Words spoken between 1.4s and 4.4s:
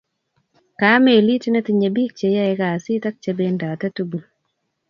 netinye bik che yaeeeei kasii and chependate tugul